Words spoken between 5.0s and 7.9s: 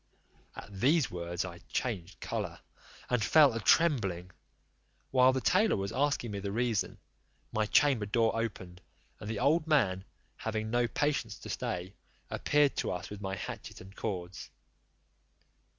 While the tailor was asking me the reason, my